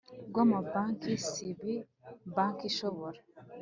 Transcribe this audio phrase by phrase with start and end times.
[0.29, 1.59] Rw amabanki sib
[2.35, 3.19] banki ishobora